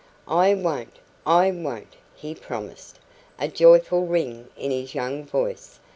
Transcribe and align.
"I 0.27 0.55
won't 0.55 0.95
I 1.27 1.51
won't!" 1.51 1.95
he 2.15 2.33
promised, 2.33 2.97
a 3.37 3.47
joyful 3.47 4.07
ring 4.07 4.47
in 4.57 4.71
his 4.71 4.95
young 4.95 5.23
voice. 5.25 5.79